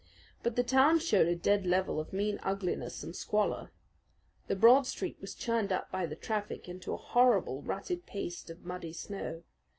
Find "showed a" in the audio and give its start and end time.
0.97-1.35